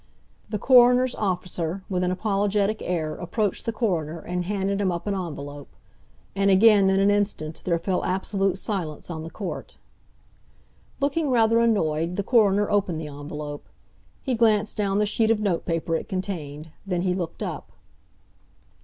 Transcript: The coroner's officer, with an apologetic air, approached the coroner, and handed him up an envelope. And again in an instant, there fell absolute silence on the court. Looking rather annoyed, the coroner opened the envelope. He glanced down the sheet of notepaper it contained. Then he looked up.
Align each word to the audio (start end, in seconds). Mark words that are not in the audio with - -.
The 0.49 0.57
coroner's 0.57 1.13
officer, 1.13 1.83
with 1.87 2.03
an 2.03 2.09
apologetic 2.09 2.81
air, 2.83 3.13
approached 3.13 3.67
the 3.67 3.71
coroner, 3.71 4.17
and 4.17 4.45
handed 4.45 4.81
him 4.81 4.91
up 4.91 5.05
an 5.05 5.13
envelope. 5.13 5.67
And 6.35 6.49
again 6.49 6.89
in 6.89 6.99
an 6.99 7.11
instant, 7.11 7.61
there 7.65 7.77
fell 7.77 8.03
absolute 8.03 8.57
silence 8.57 9.11
on 9.11 9.21
the 9.21 9.29
court. 9.29 9.77
Looking 10.99 11.29
rather 11.29 11.59
annoyed, 11.59 12.15
the 12.15 12.23
coroner 12.23 12.67
opened 12.71 12.99
the 12.99 13.09
envelope. 13.09 13.69
He 14.23 14.33
glanced 14.33 14.75
down 14.75 14.97
the 14.97 15.05
sheet 15.05 15.29
of 15.29 15.39
notepaper 15.39 15.95
it 15.95 16.09
contained. 16.09 16.71
Then 16.87 17.03
he 17.03 17.13
looked 17.13 17.43
up. 17.43 17.71